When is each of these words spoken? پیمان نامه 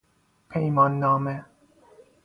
پیمان 0.49 0.99
نامه 0.99 1.45